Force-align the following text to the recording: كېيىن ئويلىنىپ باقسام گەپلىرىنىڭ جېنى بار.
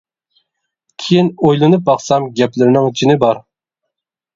كېيىن 1.03 1.29
ئويلىنىپ 1.45 1.85
باقسام 1.93 2.29
گەپلىرىنىڭ 2.43 2.93
جېنى 2.99 3.23
بار. 3.27 3.47